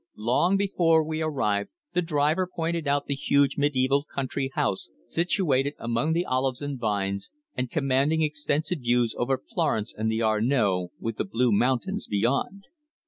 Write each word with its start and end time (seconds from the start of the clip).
Long 0.17 0.57
before 0.57 1.03
we 1.03 1.21
arrived 1.21 1.73
the 1.93 2.01
driver 2.01 2.49
pointed 2.51 2.87
out 2.87 3.05
the 3.05 3.13
huge, 3.13 3.55
mediæval 3.57 4.07
country 4.07 4.49
house 4.55 4.89
situated 5.05 5.75
among 5.77 6.13
the 6.13 6.25
olives 6.25 6.59
and 6.59 6.79
vines, 6.79 7.29
and 7.55 7.69
commanding 7.69 8.23
extensive 8.23 8.79
views 8.79 9.13
over 9.15 9.37
Florence 9.53 9.93
and 9.95 10.11
the 10.11 10.23
Arno, 10.23 10.89
with 10.99 11.17
the 11.17 11.23
blue 11.25 11.51
mountains 11.51 12.07
beyond. 12.07 12.63